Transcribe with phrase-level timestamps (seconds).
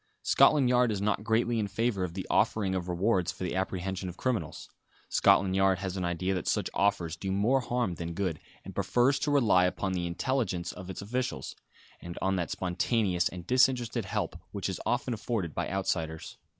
[0.23, 4.09] Scotland Yard is not greatly in favour of the offering of rewards for the apprehension
[4.09, 4.67] of criminals.
[5.09, 9.19] Scotland Yard has an idea that such offers do more harm than good, and prefers
[9.19, 11.55] to rely upon the intelligence of its officials;
[12.01, 16.39] and on that spontaneous and disinterested help which is often afforded by outsiders.